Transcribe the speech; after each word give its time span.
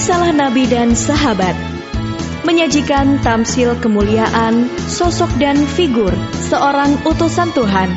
Risalah 0.00 0.32
Nabi 0.32 0.64
dan 0.64 0.96
Sahabat 0.96 1.52
menyajikan 2.48 3.20
tamsil 3.20 3.76
kemuliaan, 3.84 4.72
sosok 4.88 5.28
dan 5.36 5.60
figur 5.76 6.08
seorang 6.48 6.96
utusan 7.04 7.52
Tuhan 7.52 7.92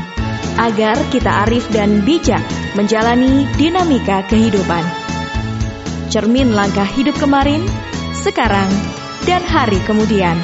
agar 0.59 0.99
kita 1.15 1.47
arif 1.47 1.63
dan 1.71 2.03
bijak 2.03 2.43
menjalani 2.75 3.47
dinamika 3.55 4.19
kehidupan. 4.27 4.83
Cermin 6.11 6.51
langkah 6.51 6.83
hidup 6.83 7.15
kemarin, 7.23 7.63
sekarang, 8.19 8.67
dan 9.23 9.39
hari 9.47 9.79
kemudian. 9.87 10.35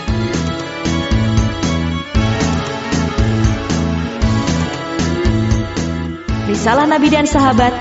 Risalah 6.48 6.87
Nabi 6.87 7.12
dan 7.12 7.27
Sahabat, 7.27 7.76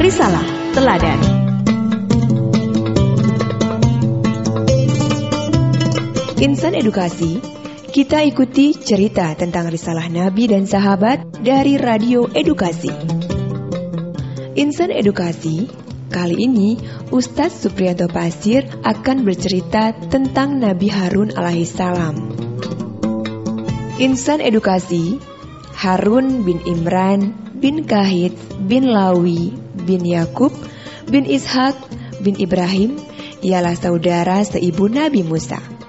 Risalah 0.00 0.72
Teladan. 0.72 1.39
Insan 6.40 6.72
Edukasi, 6.72 7.36
kita 7.92 8.24
ikuti 8.24 8.72
cerita 8.72 9.28
tentang 9.36 9.68
risalah 9.68 10.08
Nabi 10.08 10.48
dan 10.48 10.64
sahabat 10.64 11.44
dari 11.44 11.76
Radio 11.76 12.32
Edukasi. 12.32 12.88
Insan 14.56 14.88
Edukasi, 14.88 15.68
kali 16.08 16.48
ini 16.48 16.80
Ustadz 17.12 17.60
Supriyanto 17.60 18.08
Pasir 18.08 18.64
akan 18.72 19.28
bercerita 19.28 19.92
tentang 20.08 20.56
Nabi 20.56 20.88
Harun 20.88 21.28
alaihissalam. 21.36 22.16
Insan 24.00 24.40
Edukasi, 24.40 25.20
Harun 25.76 26.48
bin 26.48 26.64
Imran 26.64 27.36
bin 27.60 27.84
Kahit 27.84 28.32
bin 28.64 28.88
Lawi 28.88 29.52
bin 29.84 30.08
Yakub 30.08 30.56
bin 31.04 31.28
Ishak 31.28 31.76
bin 32.24 32.40
Ibrahim 32.40 32.96
ialah 33.44 33.76
saudara 33.76 34.40
seibu 34.40 34.88
Nabi 34.88 35.20
Musa. 35.20 35.79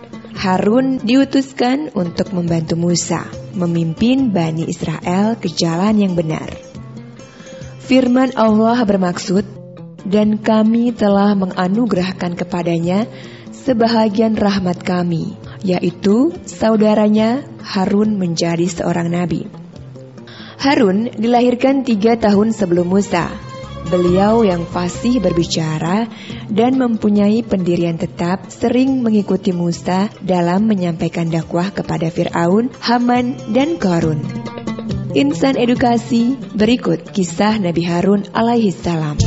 Harun 0.42 0.98
diutuskan 1.06 1.94
untuk 1.94 2.34
membantu 2.34 2.74
Musa 2.74 3.30
memimpin 3.54 4.34
Bani 4.34 4.66
Israel 4.66 5.38
ke 5.38 5.54
jalan 5.54 6.02
yang 6.02 6.18
benar. 6.18 6.50
Firman 7.86 8.34
Allah 8.34 8.82
bermaksud, 8.82 9.46
dan 10.02 10.42
kami 10.42 10.98
telah 10.98 11.38
menganugerahkan 11.38 12.34
kepadanya 12.34 13.06
sebahagian 13.54 14.34
rahmat 14.34 14.82
kami, 14.82 15.38
yaitu 15.62 16.34
saudaranya 16.50 17.46
Harun 17.62 18.18
menjadi 18.18 18.66
seorang 18.66 19.14
nabi. 19.14 19.46
Harun 20.58 21.14
dilahirkan 21.22 21.86
tiga 21.86 22.18
tahun 22.18 22.50
sebelum 22.58 22.90
Musa. 22.90 23.30
Beliau 23.88 24.46
yang 24.46 24.68
fasih 24.68 25.24
berbicara 25.24 26.06
dan 26.52 26.78
mempunyai 26.78 27.42
pendirian 27.42 27.98
tetap 27.98 28.52
sering 28.52 29.02
mengikuti 29.02 29.56
Musa 29.56 30.12
dalam 30.22 30.68
menyampaikan 30.68 31.32
dakwah 31.32 31.72
kepada 31.72 32.12
Fir'aun, 32.12 32.70
Haman, 32.84 33.40
dan 33.56 33.80
Korun. 33.80 34.22
Insan 35.12 35.60
edukasi 35.60 36.40
berikut 36.56 37.12
kisah 37.12 37.60
Nabi 37.60 37.84
Harun 37.84 38.28
alaihissalam. 38.32 39.20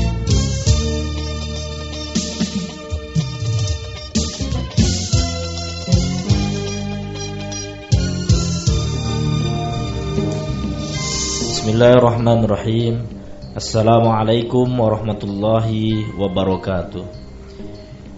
Bismillahirrahmanirrahim 11.65 13.14
Assalamualaikum 13.55 14.67
warahmatullahi 14.67 16.11
wabarakatuh. 16.19 17.07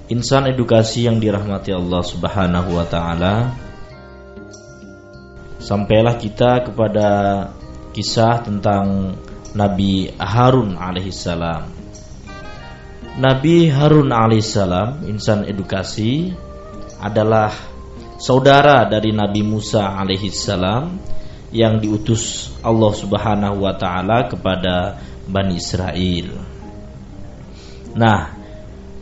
Insan 0.08 0.48
edukasi 0.48 1.04
yang 1.04 1.20
dirahmati 1.20 1.76
Allah 1.76 2.00
subhanahu 2.00 2.72
wa 2.72 2.88
ta'ala. 2.88 3.52
Sampailah 5.60 6.16
kita 6.16 6.64
kepada 6.64 7.08
kisah 7.92 8.48
tentang 8.48 9.12
Nabi 9.52 10.08
Harun 10.16 10.80
alaihissalam. 10.80 11.68
Nabi 13.20 13.68
Harun 13.68 14.16
alaihissalam 14.16 15.04
Insan 15.04 15.44
edukasi 15.44 16.32
adalah 16.96 17.52
saudara 18.16 18.88
dari 18.88 19.12
Nabi 19.12 19.44
Musa 19.44 20.00
alaihissalam 20.00 20.96
yang 21.52 21.76
diutus 21.76 22.56
Allah 22.64 22.92
Subhanahu 22.96 23.68
wa 23.68 23.76
taala 23.76 24.32
kepada 24.32 24.96
Bani 25.26 25.58
Israel. 25.58 26.28
Nah, 27.96 28.20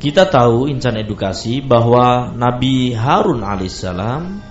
kita 0.01 0.29
tahu 0.29 0.69
insan 0.69 1.01
edukasi 1.01 1.65
bahwa 1.65 2.33
Nabi 2.33 2.93
Harun 2.93 3.41
alaihissalam 3.41 4.43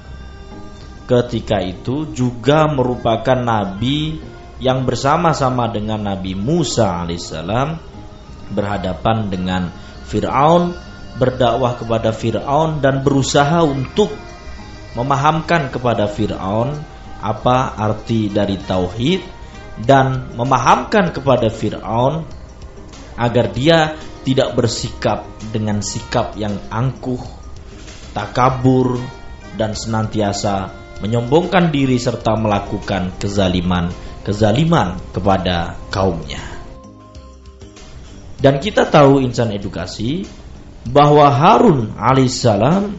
ketika 1.05 1.59
itu 1.59 2.09
juga 2.15 2.65
merupakan 2.71 3.35
nabi 3.35 4.17
yang 4.63 4.87
bersama-sama 4.87 5.67
dengan 5.67 6.01
Nabi 6.01 6.33
Musa 6.33 7.03
alaihissalam 7.03 7.75
berhadapan 8.55 9.27
dengan 9.27 9.67
Firaun, 10.07 10.71
berdakwah 11.19 11.75
kepada 11.75 12.15
Firaun 12.15 12.79
dan 12.79 13.03
berusaha 13.03 13.61
untuk 13.65 14.13
memahamkan 14.93 15.73
kepada 15.73 16.05
Firaun 16.05 16.77
apa 17.23 17.75
arti 17.79 18.29
dari 18.29 18.59
tauhid 18.59 19.42
dan 19.81 20.33
memahamkan 20.37 21.09
kepada 21.09 21.49
Firaun 21.49 22.25
agar 23.17 23.49
dia 23.53 23.97
tidak 24.23 24.55
bersikap 24.55 25.25
dengan 25.51 25.81
sikap 25.81 26.37
yang 26.39 26.55
angkuh, 26.71 27.19
takabur 28.15 29.01
dan 29.57 29.73
senantiasa 29.73 30.71
menyombongkan 31.03 31.73
diri 31.73 31.99
serta 31.99 32.37
melakukan 32.39 33.11
kezaliman-kezaliman 33.19 35.01
kepada 35.11 35.75
kaumnya. 35.91 36.39
Dan 38.39 38.59
kita 38.59 38.87
tahu 38.87 39.23
insan 39.23 39.55
edukasi 39.55 40.27
bahwa 40.87 41.31
Harun 41.31 41.95
alaihissalam 41.95 42.91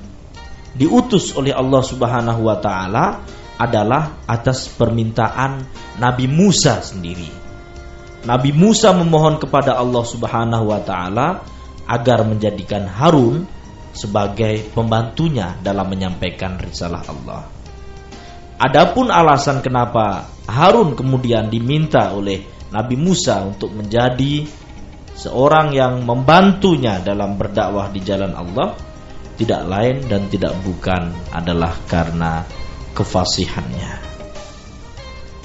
diutus 0.73 1.37
oleh 1.37 1.53
Allah 1.53 1.83
Subhanahu 1.85 2.49
wa 2.49 2.57
taala 2.59 3.21
adalah 3.59 4.25
atas 4.27 4.67
permintaan 4.67 5.63
Nabi 6.03 6.27
Musa 6.27 6.83
sendiri. 6.83 7.31
Nabi 8.25 8.51
Musa 8.57 8.97
memohon 8.97 9.37
kepada 9.37 9.77
Allah 9.77 10.05
Subhanahu 10.05 10.73
wa 10.73 10.81
taala 10.81 11.45
agar 11.85 12.25
menjadikan 12.25 12.89
Harun 12.89 13.45
sebagai 13.95 14.65
pembantunya 14.73 15.55
dalam 15.61 15.87
menyampaikan 15.87 16.59
risalah 16.59 17.05
Allah. 17.05 17.47
Adapun 18.59 19.13
alasan 19.13 19.61
kenapa 19.61 20.25
Harun 20.49 20.97
kemudian 20.97 21.53
diminta 21.53 22.17
oleh 22.17 22.43
Nabi 22.73 22.97
Musa 22.99 23.45
untuk 23.45 23.71
menjadi 23.71 24.49
seorang 25.15 25.71
yang 25.77 26.03
membantunya 26.03 26.99
dalam 27.05 27.39
berdakwah 27.39 27.93
di 27.93 28.03
jalan 28.03 28.35
Allah 28.35 28.75
tidak 29.39 29.63
lain 29.67 29.97
dan 30.11 30.27
tidak 30.31 30.55
bukan 30.63 31.11
adalah 31.31 31.75
karena 31.87 32.43
kefasihannya. 32.95 34.15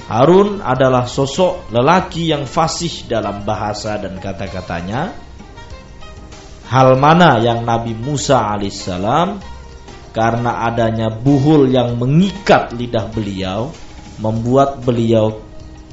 Harun 0.10 0.66
adalah 0.66 1.06
sosok 1.06 1.70
lelaki 1.70 2.34
yang 2.34 2.50
fasih 2.50 3.06
dalam 3.06 3.46
bahasa 3.46 3.98
dan 4.02 4.18
kata-katanya. 4.18 5.14
Hal 6.70 6.98
mana 6.98 7.38
yang 7.42 7.62
Nabi 7.66 7.94
Musa 7.94 8.42
alaihissalam 8.58 9.42
karena 10.10 10.66
adanya 10.66 11.14
buhul 11.14 11.70
yang 11.70 11.98
mengikat 11.98 12.74
lidah 12.74 13.10
beliau 13.14 13.70
membuat 14.18 14.82
beliau 14.82 15.46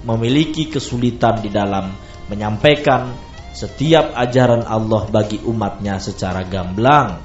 memiliki 0.04 0.72
kesulitan 0.72 1.44
di 1.44 1.52
dalam 1.52 1.92
menyampaikan 2.32 3.12
setiap 3.52 4.12
ajaran 4.16 4.64
Allah 4.64 5.08
bagi 5.08 5.40
umatnya 5.44 6.00
secara 6.00 6.44
gamblang. 6.44 7.20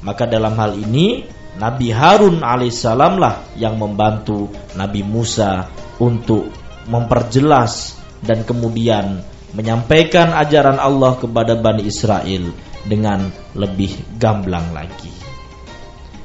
Maka 0.00 0.24
dalam 0.24 0.56
hal 0.56 0.76
ini 0.76 1.39
Nabi 1.60 1.92
Harun 1.92 2.40
alaihissalam 2.40 3.20
lah 3.20 3.44
yang 3.60 3.76
membantu 3.76 4.48
Nabi 4.80 5.04
Musa 5.04 5.68
untuk 6.00 6.48
memperjelas 6.88 8.00
dan 8.24 8.48
kemudian 8.48 9.20
menyampaikan 9.52 10.32
ajaran 10.32 10.80
Allah 10.80 11.20
kepada 11.20 11.60
Bani 11.60 11.84
Israel 11.84 12.48
dengan 12.88 13.28
lebih 13.52 13.92
gamblang 14.16 14.72
lagi. 14.72 15.12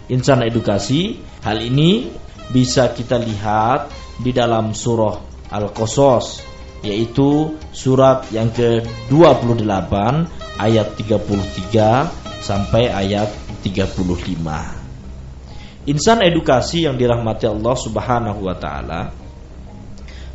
Insan 0.07 0.47
edukasi, 0.47 1.19
hal 1.43 1.59
ini 1.59 2.07
bisa 2.55 2.95
kita 2.95 3.19
lihat 3.19 3.91
di 4.23 4.31
dalam 4.31 4.71
surah 4.71 5.19
Al-Qasas 5.51 6.55
yaitu 6.85 7.57
surat 7.73 8.29
yang 8.29 8.53
ke-28 8.53 9.93
ayat 10.61 10.87
33 10.95 12.45
sampai 12.45 12.93
ayat 12.93 13.27
35. 13.65 14.84
Insan 15.85 16.25
edukasi 16.25 16.89
yang 16.89 16.97
dirahmati 16.97 17.45
Allah 17.45 17.77
Subhanahu 17.77 18.49
wa 18.49 18.57
taala. 18.57 19.13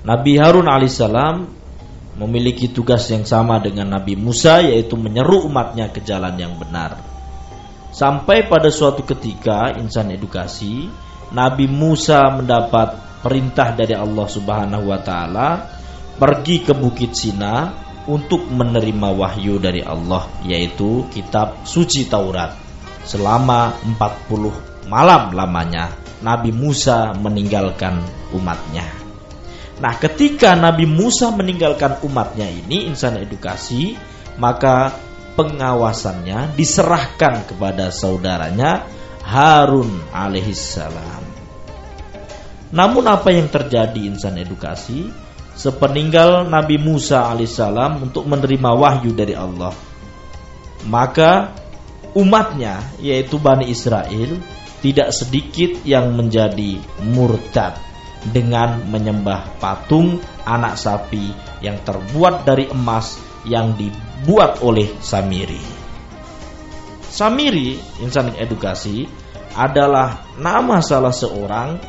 Nabi 0.07 0.39
Harun 0.39 0.71
alaihissalam 0.71 1.51
memiliki 2.23 2.71
tugas 2.71 3.11
yang 3.11 3.27
sama 3.27 3.59
dengan 3.59 3.91
Nabi 3.91 4.15
Musa 4.15 4.63
yaitu 4.63 4.95
menyeru 4.95 5.51
umatnya 5.51 5.91
ke 5.91 6.07
jalan 6.07 6.39
yang 6.39 6.55
benar. 6.55 7.03
Sampai 7.91 8.47
pada 8.47 8.71
suatu 8.71 9.03
ketika 9.03 9.75
insan 9.75 10.15
edukasi 10.15 10.87
Nabi 11.35 11.67
Musa 11.67 12.31
mendapat 12.31 12.95
perintah 13.19 13.75
dari 13.75 13.99
Allah 13.99 14.31
Subhanahu 14.31 14.87
wa 14.87 15.03
taala 15.03 15.49
pergi 16.15 16.63
ke 16.63 16.79
Bukit 16.79 17.11
Sina 17.19 17.75
untuk 18.07 18.47
menerima 18.47 19.09
wahyu 19.19 19.59
dari 19.59 19.83
Allah 19.83 20.31
yaitu 20.47 21.11
kitab 21.11 21.67
suci 21.67 22.07
Taurat. 22.07 22.55
Selama 23.03 23.75
40 23.99 24.70
malam 24.91 25.31
lamanya 25.31 25.95
Nabi 26.19 26.51
Musa 26.51 27.15
meninggalkan 27.15 28.03
umatnya. 28.35 28.85
Nah, 29.81 29.97
ketika 29.97 30.53
Nabi 30.59 30.85
Musa 30.85 31.33
meninggalkan 31.33 32.03
umatnya 32.05 32.51
ini 32.51 32.91
insan 32.91 33.17
edukasi, 33.17 33.97
maka 34.37 34.93
pengawasannya 35.39 36.53
diserahkan 36.59 37.49
kepada 37.49 37.89
saudaranya 37.89 38.85
Harun 39.25 39.89
alaihissalam. 40.13 41.23
Namun 42.75 43.05
apa 43.09 43.33
yang 43.33 43.49
terjadi 43.49 44.11
insan 44.11 44.37
edukasi? 44.37 45.09
Sepeninggal 45.57 46.45
Nabi 46.51 46.77
Musa 46.77 47.31
alaihissalam 47.33 48.11
untuk 48.11 48.29
menerima 48.29 48.71
wahyu 48.77 49.17
dari 49.17 49.33
Allah, 49.33 49.73
maka 50.85 51.57
umatnya 52.13 52.85
yaitu 53.01 53.41
Bani 53.41 53.69
Israel 53.69 54.41
tidak 54.81 55.13
sedikit 55.13 55.85
yang 55.85 56.17
menjadi 56.17 56.81
murtad 57.05 57.77
dengan 58.33 58.85
menyembah 58.89 59.61
patung 59.61 60.21
anak 60.45 60.77
sapi 60.77 61.33
yang 61.65 61.81
terbuat 61.85 62.45
dari 62.45 62.69
emas 62.69 63.17
yang 63.49 63.77
dibuat 63.77 64.61
oleh 64.61 64.89
Samiri. 65.01 65.61
Samiri, 67.11 67.81
insan 68.05 68.37
edukasi, 68.37 69.09
adalah 69.57 70.31
nama 70.37 70.79
salah 70.85 71.13
seorang 71.13 71.81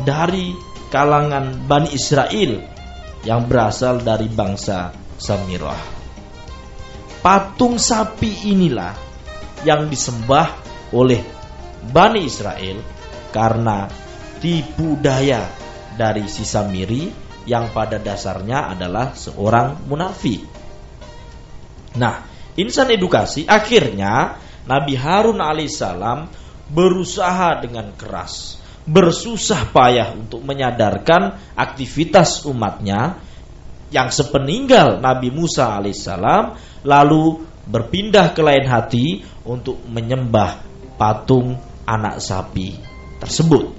dari 0.00 0.54
kalangan 0.88 1.66
Bani 1.66 1.90
Israel 1.92 2.62
yang 3.26 3.44
berasal 3.44 4.00
dari 4.00 4.30
bangsa 4.30 4.94
Samirah. 5.20 6.00
Patung 7.20 7.76
sapi 7.76 8.48
inilah 8.48 8.96
yang 9.68 9.92
disembah 9.92 10.56
oleh 10.96 11.20
Bani 11.80 12.28
Israel 12.28 12.80
karena 13.32 13.88
tipu 14.40 15.00
daya 15.00 15.48
dari 15.96 16.28
si 16.28 16.44
Samiri 16.44 17.08
yang 17.48 17.72
pada 17.72 17.96
dasarnya 17.96 18.72
adalah 18.72 19.16
seorang 19.16 19.88
munafik. 19.88 20.44
Nah, 21.96 22.22
insan 22.54 22.92
edukasi 22.92 23.48
akhirnya 23.48 24.38
Nabi 24.68 24.94
Harun 24.94 25.40
alaihissalam 25.40 26.30
berusaha 26.70 27.58
dengan 27.64 27.90
keras, 27.96 28.60
bersusah 28.86 29.72
payah 29.74 30.14
untuk 30.14 30.44
menyadarkan 30.46 31.56
aktivitas 31.58 32.46
umatnya 32.46 33.18
yang 33.90 34.08
sepeninggal 34.12 35.02
Nabi 35.02 35.34
Musa 35.34 35.74
alaihissalam 35.74 36.54
lalu 36.86 37.42
berpindah 37.66 38.30
ke 38.30 38.40
lain 38.40 38.66
hati 38.70 39.06
untuk 39.42 39.82
menyembah 39.90 40.62
patung 40.94 41.69
anak 41.90 42.22
sapi 42.22 42.78
tersebut. 43.18 43.74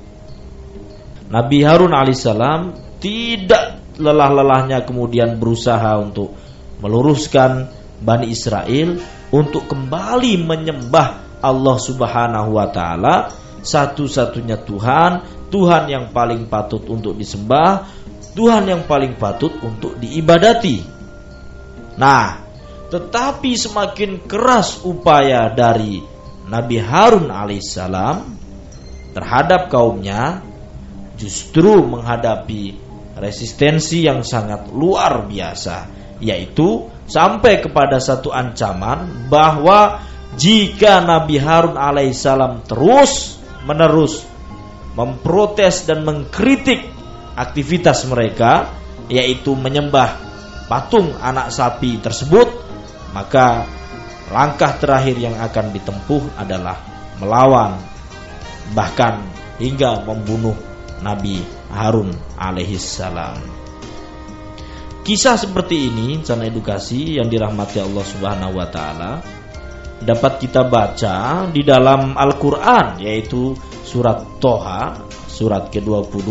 Nabi 1.31 1.63
Harun 1.63 1.95
alaihissalam 1.95 2.75
tidak 2.99 3.95
lelah-lelahnya 3.95 4.83
kemudian 4.83 5.39
berusaha 5.39 5.95
untuk 5.95 6.35
meluruskan 6.83 7.71
Bani 8.03 8.27
Israel 8.27 8.99
untuk 9.31 9.71
kembali 9.71 10.43
menyembah 10.43 11.39
Allah 11.39 11.77
Subhanahu 11.79 12.59
wa 12.59 12.67
taala 12.67 13.31
satu-satunya 13.61 14.65
Tuhan, 14.65 15.11
Tuhan 15.53 15.85
yang 15.87 16.05
paling 16.09 16.49
patut 16.49 16.81
untuk 16.89 17.13
disembah, 17.15 17.85
Tuhan 18.33 18.65
yang 18.65 18.83
paling 18.89 19.15
patut 19.21 19.53
untuk 19.61 20.01
diibadati. 20.01 20.81
Nah, 22.01 22.41
tetapi 22.89 23.51
semakin 23.53 24.25
keras 24.25 24.81
upaya 24.81 25.47
dari 25.53 26.01
Nabi 26.51 26.83
Harun 26.83 27.31
alaihissalam 27.31 28.27
terhadap 29.15 29.71
kaumnya 29.71 30.43
justru 31.15 31.79
menghadapi 31.87 32.75
resistensi 33.15 34.03
yang 34.03 34.27
sangat 34.27 34.67
luar 34.75 35.31
biasa 35.31 35.87
yaitu 36.19 36.91
sampai 37.07 37.63
kepada 37.63 38.03
satu 38.03 38.35
ancaman 38.35 39.31
bahwa 39.31 40.03
jika 40.35 40.99
Nabi 40.99 41.39
Harun 41.39 41.79
alaihissalam 41.79 42.67
terus 42.67 43.39
menerus 43.63 44.27
memprotes 44.99 45.87
dan 45.87 46.03
mengkritik 46.03 46.83
aktivitas 47.39 48.03
mereka 48.11 48.67
yaitu 49.07 49.55
menyembah 49.55 50.19
patung 50.67 51.15
anak 51.19 51.51
sapi 51.51 51.99
tersebut 52.03 52.47
maka 53.15 53.67
langkah 54.31 54.79
terakhir 54.79 55.19
yang 55.19 55.35
akan 55.37 55.75
ditempuh 55.75 56.39
adalah 56.39 56.79
melawan 57.19 57.75
bahkan 58.71 59.21
hingga 59.59 60.07
membunuh 60.07 60.55
Nabi 61.03 61.43
Harun 61.69 62.15
alaihissalam. 62.39 63.61
Kisah 65.01 65.33
seperti 65.33 65.89
ini, 65.89 66.21
sana 66.21 66.45
edukasi 66.45 67.17
yang 67.17 67.25
dirahmati 67.25 67.81
Allah 67.81 68.05
Subhanahu 68.05 68.53
wa 68.53 68.67
taala 68.69 69.11
dapat 70.01 70.41
kita 70.41 70.65
baca 70.65 71.45
di 71.49 71.61
dalam 71.61 72.17
Al-Qur'an 72.17 72.97
yaitu 73.01 73.53
surat 73.85 74.25
Toha 74.41 74.97
surat 75.29 75.69
ke-20 75.73 76.27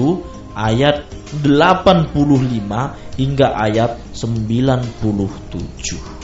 ayat 0.55 1.07
85 1.43 3.19
hingga 3.19 3.49
ayat 3.59 3.99
97. 4.15 6.20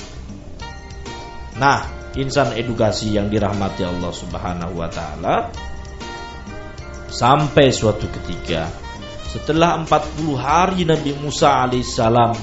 Nah, 1.57 2.13
insan 2.17 2.53
edukasi 2.53 3.17
yang 3.17 3.33
dirahmati 3.33 3.85
Allah 3.85 4.13
Subhanahu 4.13 4.77
wa 4.77 4.89
taala 4.93 5.49
sampai 7.09 7.73
suatu 7.73 8.05
ketika 8.13 8.69
setelah 9.33 9.77
40 9.81 10.37
hari 10.37 10.85
Nabi 10.85 11.17
Musa 11.17 11.65
alaihissalam 11.65 12.37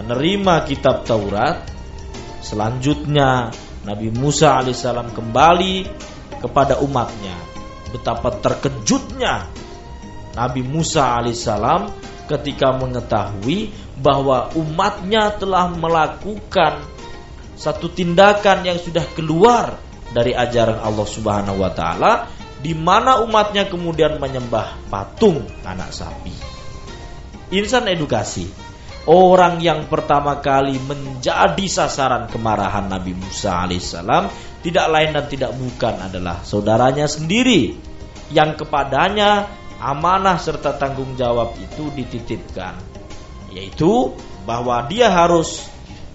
menerima 0.00 0.54
kitab 0.64 1.04
Taurat, 1.04 1.68
selanjutnya 2.40 3.52
Nabi 3.84 4.08
Musa 4.12 4.60
alaihissalam 4.60 5.12
kembali 5.12 5.88
kepada 6.40 6.80
umatnya. 6.80 7.36
Betapa 7.92 8.32
terkejutnya 8.40 9.48
Nabi 10.36 10.64
Musa 10.64 11.20
alaihissalam 11.20 11.92
ketika 12.28 12.72
mengetahui 12.76 13.72
bahwa 14.00 14.48
umatnya 14.56 15.34
telah 15.36 15.68
melakukan 15.68 16.80
satu 17.60 17.92
tindakan 17.92 18.64
yang 18.64 18.80
sudah 18.80 19.04
keluar 19.12 19.76
dari 20.16 20.32
ajaran 20.32 20.80
Allah 20.80 21.04
Subhanahu 21.04 21.60
wa 21.60 21.68
taala 21.76 22.12
di 22.64 22.72
mana 22.72 23.20
umatnya 23.20 23.68
kemudian 23.68 24.16
menyembah 24.16 24.88
patung 24.88 25.44
anak 25.68 25.92
sapi. 25.92 26.32
Insan 27.52 27.84
edukasi, 27.92 28.48
orang 29.04 29.60
yang 29.60 29.84
pertama 29.92 30.40
kali 30.40 30.80
menjadi 30.80 31.66
sasaran 31.68 32.32
kemarahan 32.32 32.88
Nabi 32.88 33.12
Musa 33.12 33.68
alaihissalam 33.68 34.32
tidak 34.64 34.86
lain 34.88 35.10
dan 35.12 35.24
tidak 35.28 35.52
bukan 35.56 35.94
adalah 36.00 36.40
saudaranya 36.40 37.08
sendiri 37.08 37.76
yang 38.32 38.56
kepadanya 38.56 39.48
amanah 39.80 40.36
serta 40.36 40.76
tanggung 40.76 41.16
jawab 41.16 41.56
itu 41.56 41.88
dititipkan 41.96 42.76
yaitu 43.50 44.14
bahwa 44.44 44.84
dia 44.86 45.10
harus 45.10 45.66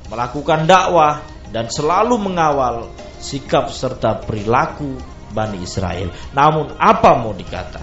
melakukan 0.08 0.70
dakwah 0.70 1.35
dan 1.56 1.72
selalu 1.72 2.20
mengawal 2.20 2.92
sikap 3.16 3.72
serta 3.72 4.20
perilaku 4.20 5.00
Bani 5.32 5.64
Israel. 5.64 6.12
Namun 6.36 6.76
apa 6.76 7.16
mau 7.16 7.32
dikata? 7.32 7.80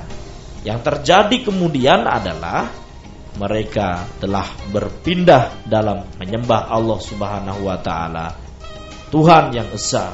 Yang 0.60 0.80
terjadi 0.92 1.48
kemudian 1.48 2.04
adalah 2.04 2.68
mereka 3.40 4.04
telah 4.20 4.44
berpindah 4.68 5.64
dalam 5.64 6.04
menyembah 6.20 6.68
Allah 6.68 7.00
Subhanahu 7.00 7.64
wa 7.64 7.80
taala. 7.80 8.36
Tuhan 9.08 9.56
yang 9.56 9.72
esa, 9.72 10.12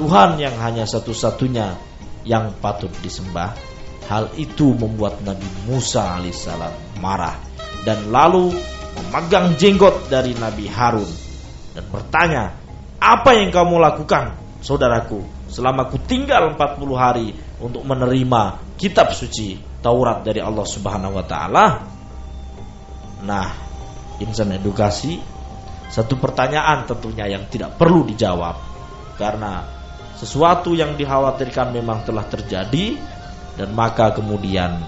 Tuhan 0.00 0.40
yang 0.40 0.56
hanya 0.64 0.88
satu-satunya 0.88 1.76
yang 2.24 2.56
patut 2.64 2.88
disembah. 3.04 3.52
Hal 4.08 4.32
itu 4.40 4.72
membuat 4.72 5.20
Nabi 5.20 5.46
Musa 5.68 6.16
alaihissalam 6.16 6.98
marah 6.98 7.36
dan 7.84 8.08
lalu 8.08 8.50
memegang 8.96 9.54
jenggot 9.54 10.10
dari 10.10 10.34
Nabi 10.34 10.66
Harun 10.66 11.06
dan 11.70 11.86
bertanya, 11.86 12.59
"Apa 13.00 13.34
yang 13.34 13.48
kamu 13.50 13.80
lakukan, 13.80 14.36
saudaraku?" 14.60 15.40
selama 15.50 15.90
ku 15.90 15.98
tinggal 15.98 16.54
40 16.54 16.94
hari 16.94 17.34
untuk 17.58 17.82
menerima 17.82 18.62
kitab 18.78 19.10
suci 19.12 19.58
Taurat 19.82 20.22
dari 20.22 20.38
Allah 20.38 20.62
Subhanahu 20.62 21.18
wa 21.18 21.24
taala. 21.26 21.66
Nah, 23.26 23.48
insan 24.22 24.54
edukasi 24.54 25.18
satu 25.90 26.16
pertanyaan 26.22 26.86
tentunya 26.86 27.26
yang 27.26 27.50
tidak 27.50 27.74
perlu 27.74 28.06
dijawab 28.06 28.56
karena 29.18 29.66
sesuatu 30.14 30.72
yang 30.78 30.94
dikhawatirkan 30.94 31.74
memang 31.74 32.06
telah 32.06 32.24
terjadi 32.30 32.94
dan 33.58 33.74
maka 33.74 34.14
kemudian 34.14 34.78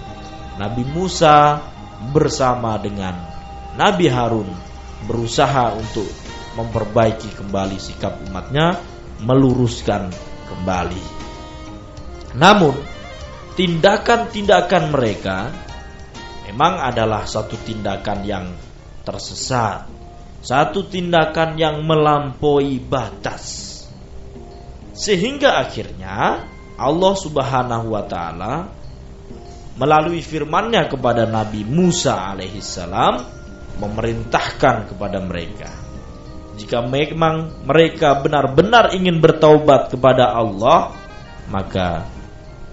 Nabi 0.55 0.87
Musa 0.87 1.59
bersama 2.15 2.79
dengan 2.79 3.17
Nabi 3.75 4.07
Harun 4.07 4.47
berusaha 5.03 5.75
untuk 5.75 6.07
memperbaiki 6.53 7.33
kembali 7.33 7.77
sikap 7.81 8.21
umatnya, 8.29 8.77
meluruskan 9.25 10.13
kembali. 10.49 11.05
Namun, 12.37 12.73
tindakan-tindakan 13.57 14.83
mereka 14.93 15.49
memang 16.49 16.81
adalah 16.81 17.25
satu 17.25 17.57
tindakan 17.61 18.19
yang 18.25 18.45
tersesat, 19.05 19.89
satu 20.41 20.85
tindakan 20.89 21.57
yang 21.57 21.81
melampaui 21.85 22.77
batas. 22.81 23.71
Sehingga 24.93 25.57
akhirnya 25.57 26.45
Allah 26.77 27.13
Subhanahu 27.17 27.97
wa 27.97 28.03
taala 28.05 28.69
melalui 29.73 30.21
firman-Nya 30.21 30.85
kepada 30.85 31.25
Nabi 31.25 31.65
Musa 31.65 32.13
alaihissalam 32.13 33.25
memerintahkan 33.81 34.93
kepada 34.93 35.17
mereka 35.17 35.82
jika 36.53 36.85
memang 36.85 37.65
mereka 37.65 38.21
benar-benar 38.21 38.93
ingin 38.93 39.17
bertaubat 39.17 39.89
kepada 39.89 40.33
Allah 40.33 40.93
maka 41.49 42.07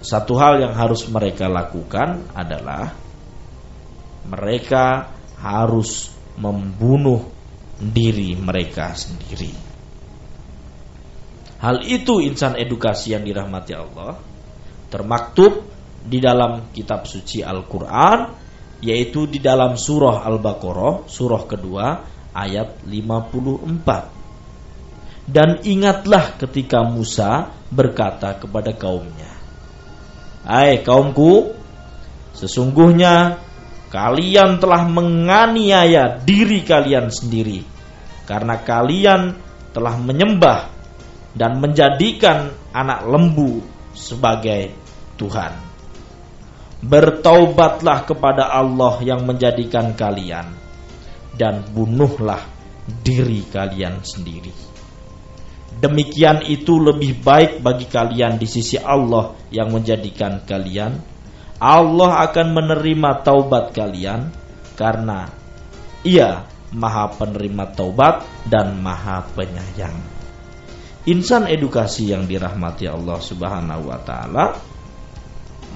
satu 0.01 0.33
hal 0.37 0.61
yang 0.61 0.73
harus 0.73 1.05
mereka 1.09 1.45
lakukan 1.45 2.25
adalah 2.33 2.93
mereka 4.25 5.13
harus 5.37 6.09
membunuh 6.37 7.25
diri 7.81 8.37
mereka 8.37 8.93
sendiri. 8.93 9.53
Hal 11.61 11.85
itu 11.85 12.21
insan 12.25 12.57
edukasi 12.57 13.13
yang 13.13 13.21
dirahmati 13.21 13.73
Allah 13.77 14.17
termaktub 14.89 15.61
di 16.01 16.17
dalam 16.17 16.73
kitab 16.73 17.05
suci 17.05 17.45
Al-Qur'an 17.45 18.33
yaitu 18.81 19.29
di 19.29 19.37
dalam 19.37 19.77
surah 19.77 20.25
Al-Baqarah 20.25 21.05
surah 21.05 21.45
kedua 21.45 21.85
ayat 22.35 22.83
54. 22.87 25.29
Dan 25.31 25.63
ingatlah 25.63 26.35
ketika 26.41 26.83
Musa 26.83 27.47
berkata 27.71 28.35
kepada 28.35 28.75
kaumnya, 28.75 29.31
"Hai 30.43 30.83
kaumku, 30.83 31.55
sesungguhnya 32.35 33.39
kalian 33.91 34.59
telah 34.59 34.87
menganiaya 34.87 36.19
diri 36.23 36.63
kalian 36.63 37.11
sendiri 37.11 37.63
karena 38.25 38.55
kalian 38.63 39.35
telah 39.71 39.95
menyembah 39.99 40.71
dan 41.35 41.59
menjadikan 41.63 42.51
anak 42.75 43.07
lembu 43.07 43.63
sebagai 43.95 44.71
Tuhan. 45.15 45.53
Bertaubatlah 46.81 48.09
kepada 48.09 48.49
Allah 48.49 48.97
yang 49.05 49.21
menjadikan 49.27 49.93
kalian 49.93 50.60
dan 51.41 51.65
bunuhlah 51.73 52.45
diri 53.01 53.41
kalian 53.49 54.05
sendiri. 54.05 54.53
Demikian 55.81 56.45
itu 56.45 56.77
lebih 56.77 57.17
baik 57.25 57.65
bagi 57.65 57.89
kalian 57.89 58.37
di 58.37 58.45
sisi 58.45 58.77
Allah 58.77 59.33
yang 59.49 59.73
menjadikan 59.73 60.45
kalian. 60.45 61.01
Allah 61.57 62.21
akan 62.29 62.47
menerima 62.53 63.25
taubat 63.25 63.73
kalian 63.73 64.29
karena 64.77 65.33
Ia 66.05 66.45
Maha 66.71 67.09
penerima 67.17 67.73
taubat 67.73 68.21
dan 68.45 68.77
Maha 68.77 69.25
penyayang. 69.33 69.97
Insan 71.09 71.49
edukasi 71.49 72.13
yang 72.13 72.29
dirahmati 72.29 72.85
Allah 72.85 73.17
Subhanahu 73.17 73.89
wa 73.89 73.99
taala 74.05 74.45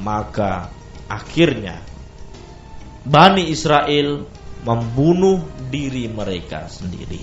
maka 0.06 0.70
akhirnya 1.10 1.82
Bani 3.06 3.50
Israel 3.50 4.26
membunuh 4.66 5.46
diri 5.70 6.10
mereka 6.10 6.66
sendiri. 6.66 7.22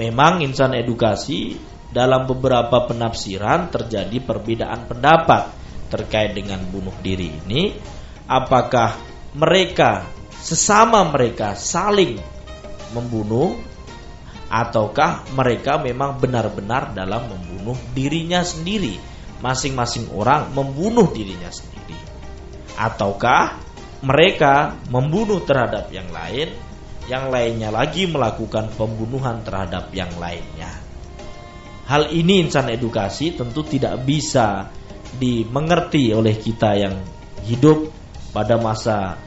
Memang 0.00 0.40
insan 0.40 0.72
edukasi 0.72 1.60
dalam 1.92 2.24
beberapa 2.24 2.88
penafsiran 2.88 3.68
terjadi 3.68 4.24
perbedaan 4.24 4.88
pendapat 4.88 5.52
terkait 5.92 6.32
dengan 6.32 6.64
bunuh 6.64 6.96
diri 7.04 7.28
ini. 7.28 7.76
Apakah 8.24 8.96
mereka 9.36 10.08
sesama 10.40 11.04
mereka 11.12 11.52
saling 11.52 12.16
membunuh 12.96 13.58
ataukah 14.48 15.28
mereka 15.36 15.76
memang 15.76 16.16
benar-benar 16.16 16.96
dalam 16.96 17.28
membunuh 17.28 17.76
dirinya 17.92 18.40
sendiri? 18.40 18.96
Masing-masing 19.44 20.12
orang 20.16 20.52
membunuh 20.56 21.08
dirinya 21.12 21.48
sendiri 21.48 21.70
ataukah 22.80 23.60
mereka 24.00 24.80
membunuh 24.88 25.44
terhadap 25.44 25.92
yang 25.92 26.08
lain, 26.08 26.48
yang 27.08 27.28
lainnya 27.28 27.68
lagi 27.68 28.08
melakukan 28.08 28.72
pembunuhan 28.72 29.44
terhadap 29.44 29.92
yang 29.92 30.10
lainnya. 30.16 30.72
Hal 31.90 32.08
ini 32.14 32.46
insan 32.46 32.70
edukasi 32.70 33.34
tentu 33.34 33.66
tidak 33.66 33.98
bisa 34.06 34.70
dimengerti 35.18 36.14
oleh 36.14 36.38
kita 36.38 36.78
yang 36.78 36.94
hidup 37.44 37.90
pada 38.30 38.56
masa 38.62 39.18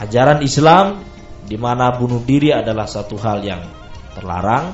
ajaran 0.00 0.40
Islam 0.40 1.04
di 1.44 1.60
mana 1.60 1.92
bunuh 1.92 2.24
diri 2.24 2.50
adalah 2.56 2.88
satu 2.88 3.20
hal 3.20 3.44
yang 3.44 3.62
terlarang. 4.16 4.72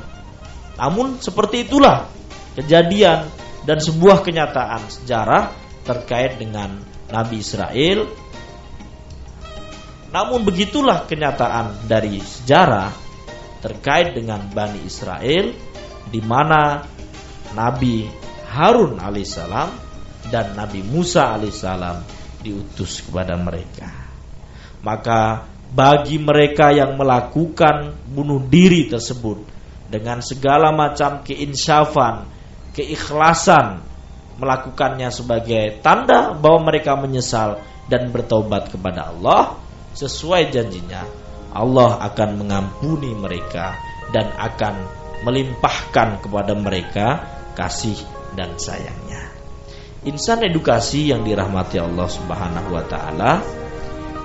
Namun 0.78 1.18
seperti 1.18 1.66
itulah 1.66 2.06
kejadian 2.54 3.26
dan 3.66 3.78
sebuah 3.82 4.22
kenyataan 4.22 4.86
sejarah 4.86 5.50
terkait 5.82 6.38
dengan 6.38 6.78
Nabi 7.10 7.42
Israel. 7.42 8.06
Namun 10.08 10.40
begitulah 10.48 11.04
kenyataan 11.04 11.84
dari 11.84 12.16
sejarah 12.20 12.88
terkait 13.60 14.16
dengan 14.16 14.40
Bani 14.48 14.80
Israel 14.88 15.52
di 16.08 16.20
mana 16.24 16.80
Nabi 17.52 18.08
Harun 18.48 18.96
alaihissalam 18.96 19.68
dan 20.32 20.56
Nabi 20.56 20.80
Musa 20.80 21.36
alaihissalam 21.36 22.00
diutus 22.40 23.04
kepada 23.04 23.36
mereka. 23.36 23.92
Maka 24.80 25.44
bagi 25.68 26.16
mereka 26.16 26.72
yang 26.72 26.96
melakukan 26.96 27.92
bunuh 28.08 28.40
diri 28.48 28.88
tersebut 28.88 29.44
dengan 29.92 30.24
segala 30.24 30.72
macam 30.72 31.20
keinsafan, 31.20 32.24
keikhlasan, 32.72 33.84
melakukannya 34.40 35.12
sebagai 35.12 35.82
tanda 35.84 36.32
bahwa 36.32 36.72
mereka 36.72 36.96
menyesal 36.96 37.60
dan 37.90 38.08
bertobat 38.08 38.72
kepada 38.72 39.12
Allah 39.12 39.67
sesuai 39.98 40.54
janjinya 40.54 41.02
Allah 41.50 41.98
akan 42.06 42.38
mengampuni 42.38 43.18
mereka 43.18 43.74
dan 44.14 44.30
akan 44.38 44.74
melimpahkan 45.26 46.22
kepada 46.22 46.54
mereka 46.54 47.06
kasih 47.58 47.98
dan 48.38 48.54
sayangnya. 48.54 49.34
Insan 50.06 50.46
edukasi 50.46 51.10
yang 51.10 51.26
dirahmati 51.26 51.82
Allah 51.82 52.06
Subhanahu 52.06 52.70
wa 52.70 52.84
taala 52.86 53.42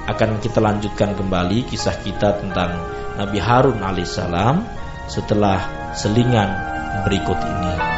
akan 0.05 0.37
kita 0.37 0.61
lanjutkan 0.61 1.17
kembali 1.17 1.65
kisah 1.65 1.97
kita 2.05 2.37
tentang 2.37 2.77
Nabi 3.17 3.41
Harun 3.41 3.81
alaihissalam 3.81 4.61
setelah 5.09 5.57
selingan 5.97 6.53
berikut 7.09 7.39
ini. 7.41 7.92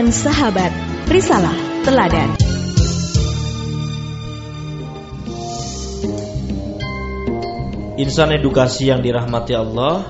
Dan 0.00 0.16
Sahabat 0.16 0.72
Risalah 1.12 1.52
Teladan 1.84 2.32
Insan 8.00 8.32
edukasi 8.32 8.88
yang 8.88 9.04
dirahmati 9.04 9.52
Allah 9.52 10.08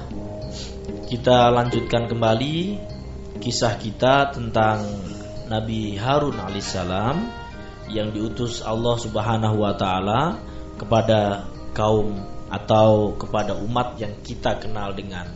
Kita 1.10 1.50
lanjutkan 1.50 2.06
kembali 2.06 2.78
Kisah 3.42 3.82
kita 3.82 4.30
tentang 4.30 4.86
Nabi 5.50 5.98
Harun 5.98 6.38
alaihissalam 6.38 7.26
Yang 7.90 8.08
diutus 8.14 8.54
Allah 8.62 8.94
subhanahu 8.94 9.58
wa 9.58 9.74
ta'ala 9.74 10.38
Kepada 10.78 11.50
kaum 11.74 12.14
atau 12.46 13.18
kepada 13.18 13.58
umat 13.58 13.98
yang 13.98 14.22
kita 14.22 14.54
kenal 14.62 14.94
dengan 14.94 15.34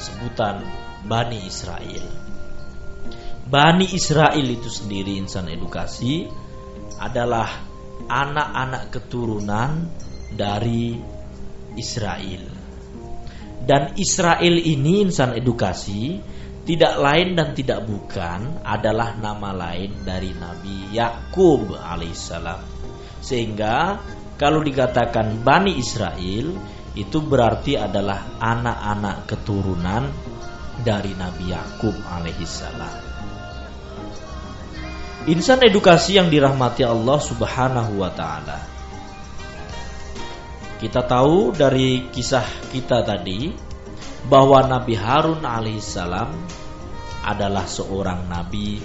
sebutan 0.00 0.64
Bani 1.04 1.44
Israel. 1.44 2.21
Bani 3.52 3.84
Israel 3.92 4.48
itu 4.48 4.72
sendiri 4.72 5.20
insan 5.20 5.44
edukasi 5.44 6.24
adalah 6.96 7.68
anak-anak 8.08 8.88
keturunan 8.88 9.92
dari 10.32 10.96
Israel. 11.76 12.48
Dan 13.60 13.92
Israel 14.00 14.56
ini 14.56 15.04
insan 15.04 15.36
edukasi 15.36 16.16
tidak 16.64 16.96
lain 16.96 17.36
dan 17.36 17.52
tidak 17.52 17.84
bukan 17.84 18.64
adalah 18.64 19.20
nama 19.20 19.52
lain 19.52 20.00
dari 20.00 20.32
Nabi 20.32 20.88
Yakub 20.96 21.76
alaihissalam. 21.76 22.64
Sehingga 23.20 24.00
kalau 24.40 24.64
dikatakan 24.64 25.44
Bani 25.44 25.76
Israel 25.76 26.56
itu 26.96 27.18
berarti 27.20 27.76
adalah 27.76 28.40
anak-anak 28.40 29.28
keturunan 29.28 30.08
dari 30.80 31.12
Nabi 31.12 31.52
Yakub 31.52 32.00
alaihissalam. 32.08 33.11
Insan 35.22 35.62
edukasi 35.62 36.18
yang 36.18 36.26
dirahmati 36.26 36.82
Allah 36.82 37.22
Subhanahu 37.22 38.02
wa 38.02 38.10
taala. 38.10 38.58
Kita 40.82 41.06
tahu 41.06 41.54
dari 41.54 42.10
kisah 42.10 42.42
kita 42.74 43.06
tadi 43.06 43.54
bahwa 44.26 44.66
Nabi 44.66 44.98
Harun 44.98 45.46
alaihissalam 45.46 46.26
adalah 47.22 47.70
seorang 47.70 48.26
nabi 48.26 48.82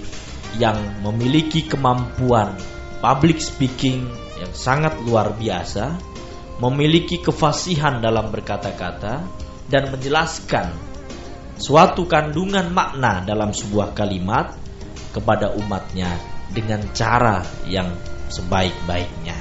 yang 0.62 1.02
memiliki 1.02 1.66
kemampuan 1.66 2.54
public 3.02 3.42
speaking 3.42 4.06
yang 4.38 4.54
sangat 4.54 4.94
luar 5.02 5.34
biasa, 5.34 5.98
memiliki 6.62 7.18
kefasihan 7.18 7.98
dalam 7.98 8.30
berkata-kata 8.30 9.26
dan 9.66 9.90
menjelaskan 9.90 10.70
suatu 11.58 12.06
kandungan 12.06 12.70
makna 12.70 13.26
dalam 13.26 13.50
sebuah 13.50 13.90
kalimat 13.98 14.67
kepada 15.12 15.54
umatnya 15.56 16.08
dengan 16.52 16.80
cara 16.96 17.44
yang 17.68 17.92
sebaik-baiknya. 18.28 19.36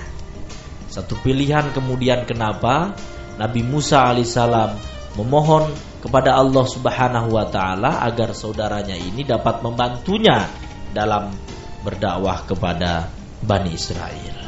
Satu 0.88 1.20
pilihan 1.20 1.72
kemudian 1.76 2.24
kenapa 2.24 2.96
Nabi 3.38 3.62
Musa 3.62 4.08
alaihissalam 4.08 4.80
memohon 5.20 5.70
kepada 6.02 6.40
Allah 6.40 6.66
Subhanahu 6.66 7.36
wa 7.36 7.46
taala 7.50 8.02
agar 8.06 8.32
saudaranya 8.32 8.96
ini 8.96 9.28
dapat 9.28 9.62
membantunya 9.62 10.48
dalam 10.96 11.36
berdakwah 11.84 12.48
kepada 12.48 13.12
Bani 13.44 13.76
Israel 13.76 14.48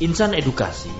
insan 0.00 0.36
edukasi. 0.36 0.92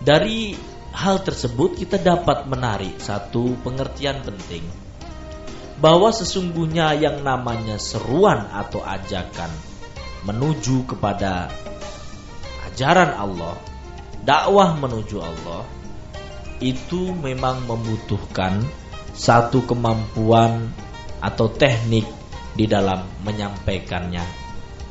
Dari 0.00 0.56
hal 0.96 1.20
tersebut 1.20 1.76
kita 1.76 2.00
dapat 2.00 2.48
menarik 2.48 2.96
satu 2.96 3.52
pengertian 3.60 4.24
penting 4.24 4.64
bahwa 5.80 6.12
sesungguhnya 6.12 6.92
yang 7.00 7.24
namanya 7.24 7.80
seruan 7.80 8.44
atau 8.52 8.84
ajakan 8.84 9.48
menuju 10.28 10.84
kepada 10.84 11.48
ajaran 12.68 13.16
Allah, 13.16 13.56
dakwah 14.20 14.76
menuju 14.76 15.16
Allah 15.24 15.64
itu 16.60 17.16
memang 17.16 17.64
membutuhkan 17.64 18.60
satu 19.16 19.64
kemampuan 19.64 20.68
atau 21.24 21.48
teknik 21.48 22.04
di 22.52 22.68
dalam 22.68 23.08
menyampaikannya 23.24 24.24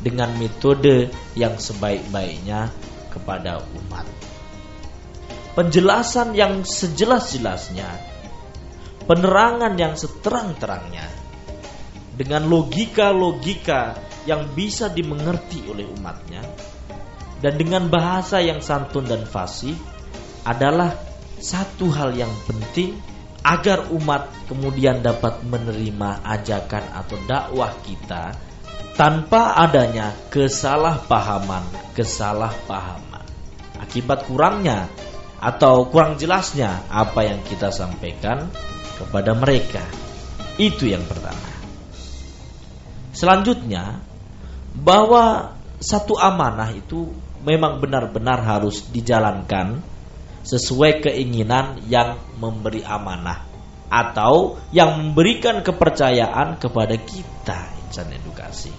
dengan 0.02 0.34
metode 0.42 1.14
yang 1.38 1.62
sebaik-baiknya 1.62 2.74
kepada 3.14 3.62
umat. 3.78 4.06
Penjelasan 5.54 6.34
yang 6.34 6.66
sejelas-jelasnya, 6.66 7.90
penerangan 9.10 9.74
yang 9.74 9.98
seterang-terangnya, 9.98 11.10
dengan 12.14 12.46
logika-logika 12.46 13.98
yang 14.30 14.54
bisa 14.54 14.94
dimengerti 14.94 15.66
oleh 15.66 15.90
umatnya, 15.90 16.46
dan 17.42 17.58
dengan 17.58 17.90
bahasa 17.90 18.38
yang 18.38 18.62
santun 18.62 19.10
dan 19.10 19.26
fasih 19.26 19.74
adalah 20.46 20.94
satu 21.42 21.90
hal 21.90 22.14
yang 22.14 22.30
penting 22.46 23.02
agar 23.42 23.90
umat 23.96 24.30
kemudian 24.46 25.02
dapat 25.02 25.42
menerima 25.48 26.22
ajakan 26.28 26.84
atau 26.92 27.18
dakwah 27.26 27.72
kita 27.82 28.36
tanpa 29.00 29.56
adanya 29.56 30.12
kesalahpahaman-kesalahpahaman. 30.28 33.24
Akibat 33.80 34.28
kurangnya 34.28 34.92
atau 35.40 35.88
kurang 35.88 36.20
jelasnya 36.20 36.84
apa 36.92 37.24
yang 37.24 37.40
kita 37.48 37.72
sampaikan 37.72 38.52
kepada 39.00 39.32
mereka. 39.32 39.82
Itu 40.60 40.84
yang 40.86 41.08
pertama. 41.08 41.48
Selanjutnya, 43.16 44.04
bahwa 44.76 45.56
satu 45.80 46.20
amanah 46.20 46.76
itu 46.76 47.10
memang 47.42 47.80
benar-benar 47.80 48.44
harus 48.44 48.84
dijalankan 48.92 49.80
sesuai 50.44 51.04
keinginan 51.08 51.80
yang 51.88 52.20
memberi 52.40 52.84
amanah 52.84 53.48
atau 53.90 54.60
yang 54.70 54.94
memberikan 55.00 55.66
kepercayaan 55.66 56.62
kepada 56.62 56.96
kita 57.00 57.74
insan 57.88 58.14
edukasi. 58.14 58.72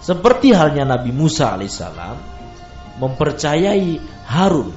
Seperti 0.00 0.56
halnya 0.56 0.88
Nabi 0.88 1.12
Musa 1.12 1.54
alaihissalam 1.54 2.16
mempercayai 2.98 4.00
Harun 4.26 4.72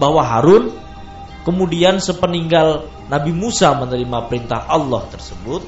bahwa 0.00 0.24
Harun 0.24 0.72
kemudian 1.50 1.98
sepeninggal 1.98 2.86
Nabi 3.10 3.34
Musa 3.34 3.74
menerima 3.74 4.30
perintah 4.30 4.70
Allah 4.70 5.02
tersebut 5.10 5.66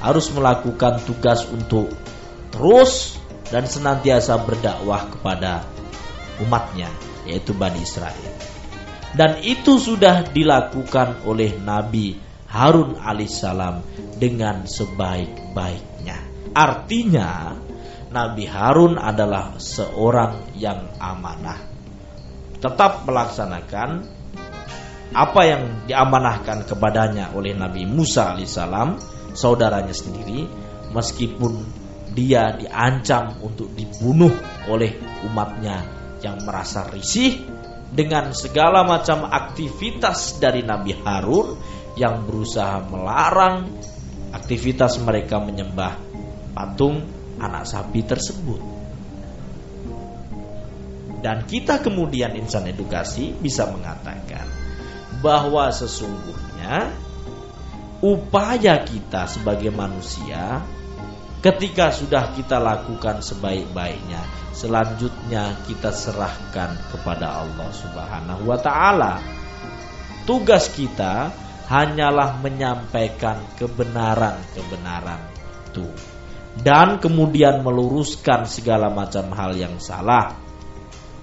harus 0.00 0.32
melakukan 0.32 0.96
tugas 1.04 1.44
untuk 1.52 1.92
terus 2.48 3.20
dan 3.52 3.68
senantiasa 3.68 4.40
berdakwah 4.40 5.12
kepada 5.12 5.68
umatnya 6.40 6.88
yaitu 7.28 7.52
Bani 7.52 7.84
Israel. 7.84 8.32
Dan 9.12 9.44
itu 9.44 9.76
sudah 9.76 10.24
dilakukan 10.24 11.28
oleh 11.28 11.60
Nabi 11.60 12.16
Harun 12.48 12.96
alaihissalam 12.96 13.84
dengan 14.16 14.64
sebaik-baiknya. 14.64 16.16
Artinya 16.56 17.52
Nabi 18.08 18.48
Harun 18.48 18.96
adalah 18.96 19.60
seorang 19.60 20.56
yang 20.56 20.96
amanah. 20.96 21.60
Tetap 22.56 23.04
melaksanakan 23.04 24.19
apa 25.10 25.40
yang 25.42 25.62
diamanahkan 25.90 26.70
kepadanya 26.70 27.34
oleh 27.34 27.50
Nabi 27.54 27.82
Musa 27.82 28.34
alaihissalam, 28.34 28.98
saudaranya 29.34 29.94
sendiri, 29.94 30.46
meskipun 30.94 31.66
dia 32.14 32.54
diancam 32.54 33.38
untuk 33.42 33.74
dibunuh 33.74 34.30
oleh 34.70 34.98
umatnya 35.26 35.82
yang 36.22 36.42
merasa 36.42 36.86
risih 36.90 37.42
dengan 37.90 38.30
segala 38.34 38.86
macam 38.86 39.26
aktivitas 39.26 40.38
dari 40.38 40.62
Nabi 40.62 40.94
Harun 41.02 41.58
yang 41.98 42.22
berusaha 42.22 42.86
melarang 42.86 43.66
aktivitas 44.30 45.02
mereka 45.02 45.42
menyembah 45.42 45.98
patung 46.54 47.02
anak 47.42 47.66
sapi 47.66 48.06
tersebut. 48.06 48.60
Dan 51.20 51.44
kita 51.44 51.82
kemudian 51.82 52.32
insan 52.38 52.64
edukasi 52.70 53.34
bisa 53.36 53.68
mengatakan 53.68 54.59
bahwa 55.20 55.68
sesungguhnya 55.72 56.92
upaya 58.00 58.80
kita 58.84 59.28
sebagai 59.28 59.68
manusia 59.72 60.64
ketika 61.44 61.92
sudah 61.92 62.32
kita 62.36 62.60
lakukan 62.60 63.20
sebaik-baiknya 63.20 64.40
selanjutnya 64.60 65.56
kita 65.64 65.88
serahkan 65.88 66.76
kepada 66.92 67.44
Allah 67.44 67.68
Subhanahu 67.72 68.44
wa 68.44 68.58
taala. 68.60 69.14
Tugas 70.28 70.68
kita 70.68 71.32
hanyalah 71.70 72.38
menyampaikan 72.44 73.40
kebenaran-kebenaran 73.56 75.22
itu 75.70 75.86
dan 76.60 76.98
kemudian 76.98 77.62
meluruskan 77.62 78.44
segala 78.44 78.90
macam 78.92 79.30
hal 79.32 79.56
yang 79.56 79.78
salah 79.78 80.34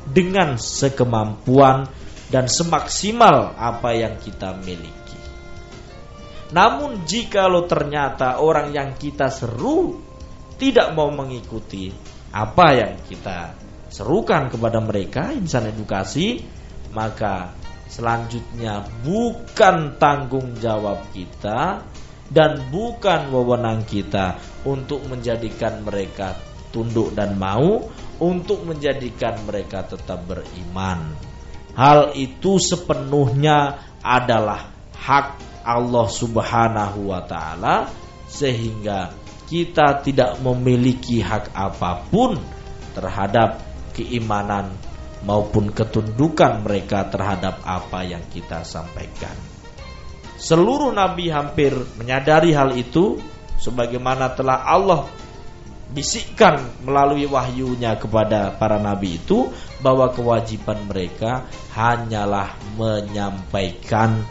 dengan 0.07 0.55
sekemampuan 0.55 1.85
dan 2.27 2.51
semaksimal 2.51 3.55
apa 3.55 3.95
yang 3.95 4.19
kita 4.19 4.55
miliki. 4.63 5.19
Namun 6.51 7.03
jika 7.03 7.51
lo 7.51 7.67
ternyata 7.67 8.39
orang 8.39 8.71
yang 8.71 8.95
kita 8.95 9.27
seru 9.27 9.99
tidak 10.55 10.95
mau 10.95 11.11
mengikuti 11.11 11.91
apa 12.31 12.67
yang 12.75 12.93
kita 13.03 13.55
serukan 13.91 14.51
kepada 14.51 14.79
mereka 14.83 15.31
insan 15.35 15.71
edukasi, 15.71 16.43
maka 16.91 17.55
selanjutnya 17.87 18.83
bukan 19.03 19.95
tanggung 19.95 20.55
jawab 20.59 21.03
kita 21.15 21.83
dan 22.27 22.67
bukan 22.67 23.31
wewenang 23.31 23.87
kita 23.87 24.35
untuk 24.67 25.03
menjadikan 25.07 25.83
mereka 25.87 26.35
tunduk 26.75 27.15
dan 27.15 27.39
mau 27.39 27.87
untuk 28.19 28.67
menjadikan 28.67 29.39
mereka 29.47 29.87
tetap 29.87 30.19
beriman. 30.27 31.15
Hal 31.77 32.17
itu 32.17 32.57
sepenuhnya 32.57 33.77
adalah 34.01 34.73
hak 34.97 35.27
Allah 35.61 36.07
Subhanahu 36.09 37.13
wa 37.13 37.21
taala 37.29 37.85
sehingga 38.25 39.13
kita 39.45 40.01
tidak 40.01 40.41
memiliki 40.41 41.21
hak 41.21 41.53
apa 41.53 42.01
pun 42.09 42.33
terhadap 42.97 43.61
keimanan 43.93 44.73
maupun 45.21 45.69
ketundukan 45.69 46.65
mereka 46.65 47.05
terhadap 47.13 47.61
apa 47.61 48.01
yang 48.01 48.25
kita 48.33 48.65
sampaikan. 48.65 49.37
Seluruh 50.37 50.89
nabi 50.89 51.29
hampir 51.29 51.77
menyadari 51.97 52.57
hal 52.57 52.73
itu 52.73 53.21
sebagaimana 53.61 54.33
telah 54.33 54.65
Allah 54.65 55.09
bisikkan 55.87 56.83
melalui 56.83 57.23
wahyunya 57.27 57.95
kepada 57.95 58.51
para 58.59 58.75
nabi 58.75 59.19
itu 59.19 59.51
bahwa 59.79 60.11
kewajiban 60.11 60.83
mereka 60.83 61.47
hanyalah 61.71 62.59
menyampaikan 62.75 64.25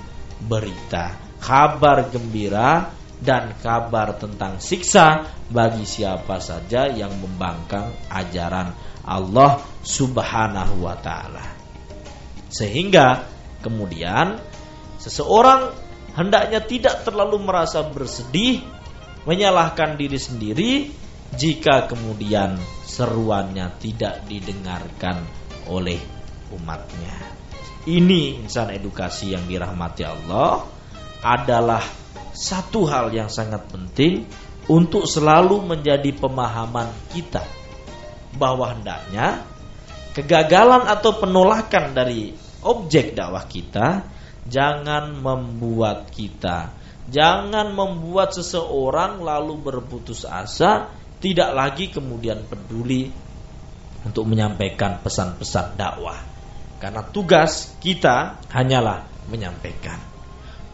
berita 0.45 1.17
kabar 1.41 2.13
gembira 2.13 2.93
dan 3.17 3.57
kabar 3.65 4.21
tentang 4.21 4.61
siksa 4.61 5.25
bagi 5.49 5.89
siapa 5.89 6.37
saja 6.37 6.91
yang 6.93 7.17
membangkang 7.17 7.89
ajaran 8.13 8.77
Allah 9.07 9.63
Subhanahu 9.81 10.85
wa 10.85 10.99
taala. 11.01 11.57
Sehingga 12.53 13.25
kemudian 13.65 14.37
seseorang 15.01 15.73
hendaknya 16.13 16.61
tidak 16.61 17.07
terlalu 17.07 17.41
merasa 17.41 17.87
bersedih, 17.87 18.61
menyalahkan 19.25 19.97
diri 19.97 20.19
sendiri 20.21 20.73
jika 21.35 21.91
kemudian 21.91 22.55
seruannya 22.87 23.75
tidak 23.83 24.23
didengarkan 24.31 25.27
oleh 25.67 25.99
umatnya. 26.55 27.17
Ini 27.87 28.43
insan 28.43 28.71
edukasi 28.71 29.35
yang 29.35 29.47
dirahmati 29.47 30.03
Allah 30.07 30.67
adalah 31.23 31.83
satu 32.35 32.87
hal 32.87 33.11
yang 33.11 33.31
sangat 33.31 33.67
penting 33.71 34.27
untuk 34.67 35.07
selalu 35.07 35.63
menjadi 35.63 36.11
pemahaman 36.15 36.91
kita 37.15 37.43
bahwa 38.37 38.75
hendaknya 38.75 39.47
kegagalan 40.13 40.85
atau 40.91 41.17
penolakan 41.17 41.95
dari 41.95 42.35
objek 42.67 43.15
dakwah 43.15 43.47
kita 43.47 44.05
jangan 44.47 45.15
membuat 45.17 46.11
kita 46.11 46.75
jangan 47.07 47.71
membuat 47.71 48.35
seseorang 48.35 49.23
lalu 49.23 49.63
berputus 49.63 50.27
asa 50.27 50.91
tidak 51.21 51.51
lagi 51.57 51.89
kemudian 51.89 52.45
peduli 52.45 53.09
untuk 54.07 54.25
menyampaikan 54.29 55.03
pesan-pesan 55.03 55.75
dakwah. 55.75 56.21
Karena 56.77 57.03
tugas 57.09 57.75
kita 57.81 58.39
hanyalah 58.53 59.09
menyampaikan. 59.27 59.99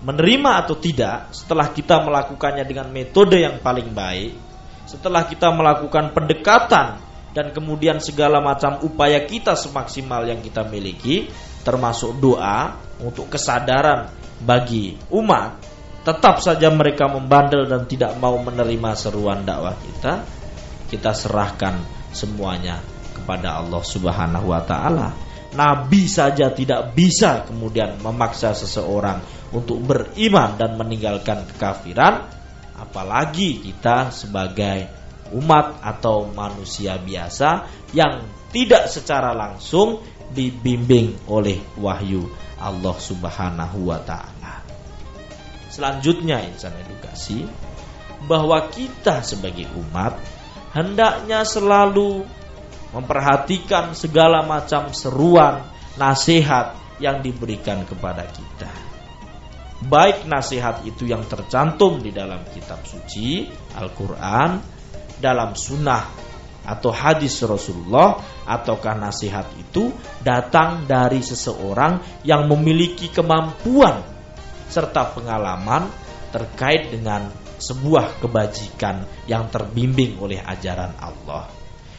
Menerima 0.02 0.66
atau 0.66 0.76
tidak 0.76 1.31
setelah 1.31 1.70
kita 1.70 2.02
melakukannya 2.02 2.66
dengan 2.66 2.90
metode 2.90 3.38
yang 3.38 3.62
paling 3.62 3.94
baik, 3.94 4.35
setelah 4.85 5.24
kita 5.31 5.55
melakukan 5.55 6.11
pendekatan 6.11 6.98
dan 7.33 7.55
kemudian 7.55 8.02
segala 8.02 8.42
macam 8.42 8.83
upaya 8.83 9.22
kita 9.24 9.55
semaksimal 9.55 10.26
yang 10.26 10.42
kita 10.42 10.66
miliki, 10.66 11.31
termasuk 11.62 12.18
doa 12.18 12.76
untuk 12.98 13.31
kesadaran 13.31 14.11
bagi 14.42 14.98
umat, 15.14 15.71
tetap 16.02 16.42
saja 16.42 16.66
mereka 16.74 17.06
membandel 17.06 17.70
dan 17.70 17.86
tidak 17.86 18.18
mau 18.18 18.34
menerima 18.42 18.90
seruan 18.98 19.46
dakwah 19.46 19.78
kita, 19.78 20.26
kita 20.90 21.14
serahkan 21.14 21.78
semuanya 22.10 22.82
kepada 23.14 23.62
Allah 23.62 23.82
Subhanahu 23.86 24.50
wa 24.50 24.62
taala. 24.66 25.14
Nabi 25.52 26.08
saja 26.08 26.48
tidak 26.50 26.96
bisa 26.96 27.44
kemudian 27.44 28.00
memaksa 28.00 28.56
seseorang 28.56 29.20
untuk 29.52 29.84
beriman 29.84 30.56
dan 30.56 30.80
meninggalkan 30.80 31.44
kekafiran, 31.54 32.24
apalagi 32.72 33.60
kita 33.60 34.08
sebagai 34.10 34.88
umat 35.36 35.80
atau 35.84 36.28
manusia 36.32 36.96
biasa 36.96 37.68
yang 37.92 38.24
tidak 38.52 38.88
secara 38.88 39.36
langsung 39.36 40.00
dibimbing 40.32 41.28
oleh 41.28 41.60
wahyu 41.76 42.24
Allah 42.56 42.96
Subhanahu 42.96 43.92
wa 43.92 44.00
taala. 44.00 44.32
Selanjutnya 45.72 46.44
insan 46.44 46.76
edukasi 46.76 47.48
bahwa 48.28 48.68
kita 48.68 49.24
sebagai 49.24 49.72
umat 49.72 50.20
hendaknya 50.76 51.48
selalu 51.48 52.28
memperhatikan 52.92 53.96
segala 53.96 54.44
macam 54.44 54.92
seruan, 54.92 55.64
nasihat 55.96 56.76
yang 57.00 57.24
diberikan 57.24 57.88
kepada 57.88 58.28
kita. 58.28 58.68
Baik 59.82 60.28
nasihat 60.28 60.85
itu 60.85 61.08
yang 61.08 61.24
tercantum 61.24 62.04
di 62.04 62.12
dalam 62.12 62.44
kitab 62.52 62.85
suci, 62.85 63.48
Al-Quran, 63.74 64.61
dalam 65.18 65.56
sunnah 65.56 66.04
atau 66.62 66.94
hadis 66.94 67.42
Rasulullah, 67.42 68.20
ataukah 68.46 68.94
nasihat 68.94 69.48
itu 69.56 69.90
datang 70.22 70.85
dari 70.85 71.24
seseorang 71.24 72.22
yang 72.22 72.46
memiliki 72.46 73.11
kemampuan 73.11 74.12
serta 74.72 75.12
pengalaman 75.12 75.92
terkait 76.32 76.88
dengan 76.88 77.28
sebuah 77.61 78.18
kebajikan 78.24 79.04
yang 79.28 79.52
terbimbing 79.52 80.16
oleh 80.18 80.40
ajaran 80.40 80.96
Allah. 80.96 81.46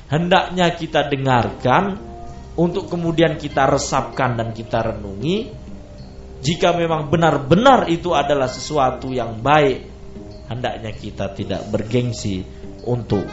Hendaknya 0.10 0.74
kita 0.74 1.08
dengarkan 1.08 2.02
untuk 2.58 2.90
kemudian 2.90 3.38
kita 3.38 3.70
resapkan 3.70 4.36
dan 4.36 4.52
kita 4.52 4.94
renungi 4.94 5.64
jika 6.44 6.76
memang 6.76 7.08
benar-benar 7.08 7.88
itu 7.88 8.12
adalah 8.12 8.52
sesuatu 8.52 9.10
yang 9.16 9.40
baik 9.40 9.88
hendaknya 10.52 10.92
kita 10.92 11.32
tidak 11.32 11.64
bergengsi 11.72 12.44
untuk 12.84 13.24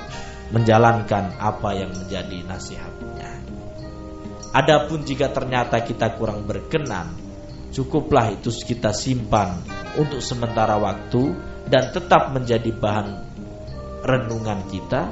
menjalankan 0.54 1.36
apa 1.36 1.70
yang 1.74 1.90
menjadi 1.90 2.38
nasihatnya. 2.46 3.30
Adapun 4.50 5.06
jika 5.06 5.30
ternyata 5.30 5.82
kita 5.82 6.14
kurang 6.18 6.46
berkenan 6.46 7.19
cukuplah 7.70 8.34
itu 8.34 8.50
kita 8.50 8.90
simpan 8.90 9.62
untuk 9.98 10.18
sementara 10.22 10.78
waktu 10.78 11.34
dan 11.70 11.94
tetap 11.94 12.34
menjadi 12.34 12.70
bahan 12.74 13.08
renungan 14.02 14.66
kita 14.70 15.10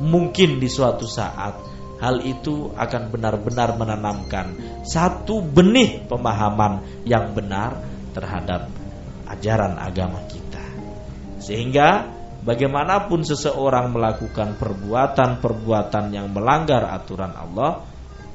mungkin 0.00 0.60
di 0.60 0.68
suatu 0.68 1.08
saat 1.08 1.56
hal 1.96 2.20
itu 2.20 2.76
akan 2.76 3.08
benar-benar 3.08 3.80
menanamkan 3.80 4.52
satu 4.84 5.40
benih 5.40 6.04
pemahaman 6.04 6.84
yang 7.08 7.32
benar 7.32 7.80
terhadap 8.12 8.68
ajaran 9.28 9.80
agama 9.80 10.20
kita. 10.28 10.60
Sehingga 11.40 12.08
bagaimanapun 12.44 13.24
seseorang 13.24 13.92
melakukan 13.92 14.60
perbuatan-perbuatan 14.60 16.04
yang 16.12 16.28
melanggar 16.32 16.84
aturan 16.92 17.32
Allah, 17.32 17.84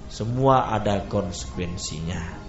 semua 0.09 0.73
ada 0.73 1.05
konsekuensinya. 1.05 2.40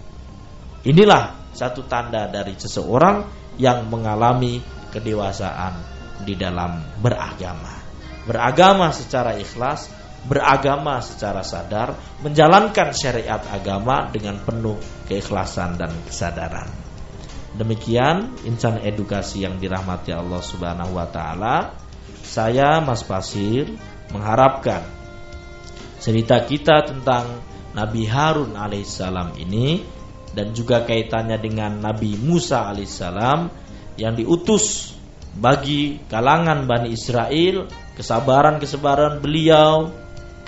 Inilah 0.83 1.55
satu 1.55 1.87
tanda 1.87 2.27
dari 2.27 2.59
seseorang 2.59 3.25
yang 3.61 3.87
mengalami 3.87 4.59
kedewasaan 4.91 5.79
di 6.27 6.35
dalam 6.35 6.83
beragama 6.99 7.83
beragama 8.27 8.95
secara 8.95 9.35
ikhlas, 9.39 9.91
beragama 10.27 11.03
secara 11.03 11.43
sadar, 11.43 11.99
menjalankan 12.23 12.95
syariat 12.95 13.43
agama 13.51 14.07
dengan 14.11 14.39
penuh 14.43 14.79
keikhlasan 15.11 15.79
dan 15.79 15.91
kesadaran. 16.07 16.71
Demikian 17.53 18.33
insan 18.49 18.81
edukasi 18.81 19.45
yang 19.45 19.61
dirahmati 19.61 20.15
Allah 20.15 20.41
Subhanahu 20.41 20.97
wa 20.97 21.09
taala. 21.11 21.77
Saya 22.23 22.81
Mas 22.81 23.05
Pasir 23.05 23.77
mengharapkan 24.09 24.81
cerita 26.01 26.41
kita 26.49 26.89
tentang 26.89 27.45
Nabi 27.77 28.09
Harun 28.09 28.57
alaihissalam 28.57 29.37
ini 29.37 29.85
dan 30.33 30.57
juga 30.57 30.85
kaitannya 30.85 31.37
dengan 31.41 31.81
Nabi 31.81 32.17
Musa 32.17 32.73
alaihissalam 32.73 33.53
yang 34.01 34.17
diutus 34.17 34.97
bagi 35.37 36.01
kalangan 36.09 36.65
Bani 36.69 36.93
Israel 36.93 37.69
kesabaran-kesabaran 37.97 39.21
beliau, 39.21 39.93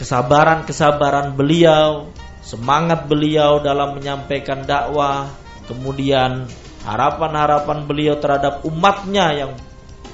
kesabaran-kesabaran 0.01 1.37
beliau, 1.37 2.09
semangat 2.40 3.05
beliau 3.09 3.61
dalam 3.61 3.97
menyampaikan 3.97 4.64
dakwah, 4.64 5.29
kemudian 5.68 6.49
harapan-harapan 6.85 7.88
beliau 7.88 8.16
terhadap 8.20 8.64
umatnya 8.68 9.33
yang 9.33 9.53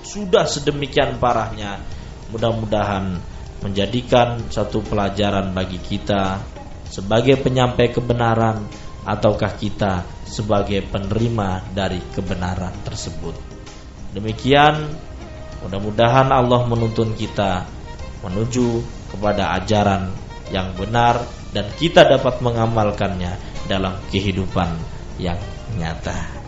sudah 0.07 0.47
sedemikian 0.47 1.19
parahnya 1.19 1.83
mudah-mudahan 2.31 3.19
menjadikan 3.61 4.41
satu 4.49 4.81
pelajaran 4.87 5.53
bagi 5.53 5.77
kita 5.83 6.41
sebagai 6.89 7.37
penyampai 7.43 7.93
kebenaran 7.93 8.65
ataukah 9.05 9.57
kita 9.57 10.05
sebagai 10.29 10.85
penerima 10.87 11.65
dari 11.73 12.01
kebenaran 12.13 12.75
tersebut. 12.85 13.33
Demikian 14.13 14.91
mudah-mudahan 15.65 16.29
Allah 16.33 16.67
menuntun 16.67 17.15
kita 17.15 17.65
menuju 18.21 18.83
kepada 19.15 19.57
ajaran 19.61 20.13
yang 20.51 20.75
benar 20.77 21.25
dan 21.55 21.67
kita 21.79 22.07
dapat 22.07 22.43
mengamalkannya 22.43 23.39
dalam 23.71 23.97
kehidupan 24.11 24.69
yang 25.23 25.39
nyata. 25.79 26.43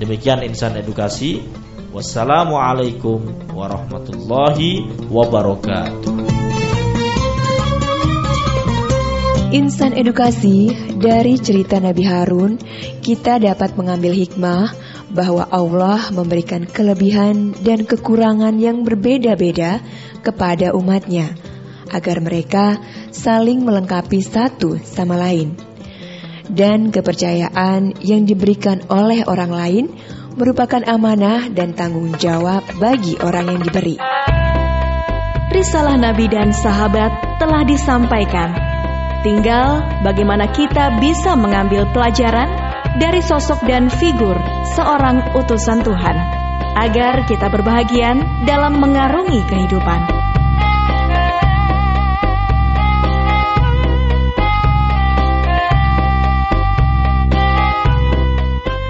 Demikian 0.00 0.44
insan 0.44 0.76
edukasi 0.80 1.44
Wassalamualaikum 1.90 3.50
warahmatullahi 3.50 4.86
wabarakatuh. 5.10 6.29
Insan 9.50 9.98
edukasi 9.98 10.70
dari 10.94 11.34
cerita 11.34 11.82
Nabi 11.82 12.06
Harun, 12.06 12.54
kita 13.02 13.42
dapat 13.42 13.74
mengambil 13.74 14.14
hikmah 14.14 14.70
bahwa 15.10 15.42
Allah 15.50 16.06
memberikan 16.14 16.70
kelebihan 16.70 17.50
dan 17.58 17.82
kekurangan 17.82 18.54
yang 18.62 18.86
berbeda-beda 18.86 19.82
kepada 20.22 20.70
umatnya, 20.70 21.34
agar 21.90 22.22
mereka 22.22 22.78
saling 23.10 23.66
melengkapi 23.66 24.22
satu 24.22 24.78
sama 24.86 25.18
lain. 25.18 25.58
Dan 26.46 26.94
kepercayaan 26.94 27.98
yang 28.06 28.30
diberikan 28.30 28.86
oleh 28.86 29.26
orang 29.26 29.50
lain 29.50 29.84
merupakan 30.38 30.86
amanah 30.86 31.50
dan 31.50 31.74
tanggung 31.74 32.14
jawab 32.22 32.62
bagi 32.78 33.18
orang 33.18 33.50
yang 33.50 33.60
diberi. 33.66 33.98
Risalah 35.50 35.98
Nabi 35.98 36.30
dan 36.30 36.54
sahabat 36.54 37.42
telah 37.42 37.66
disampaikan. 37.66 38.69
Tinggal 39.20 40.00
bagaimana 40.00 40.48
kita 40.48 40.96
bisa 40.96 41.36
mengambil 41.36 41.84
pelajaran 41.92 42.48
dari 42.96 43.20
sosok 43.20 43.60
dan 43.68 43.92
figur 43.92 44.32
seorang 44.72 45.36
utusan 45.36 45.84
Tuhan, 45.84 46.16
agar 46.72 47.28
kita 47.28 47.52
berbahagian 47.52 48.24
dalam 48.48 48.80
mengarungi 48.80 49.44
kehidupan. 49.44 50.00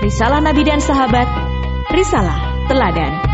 Risalah 0.06 0.40
Nabi 0.46 0.62
dan 0.62 0.78
Sahabat, 0.78 1.26
Risalah 1.90 2.70
Teladan. 2.70 3.29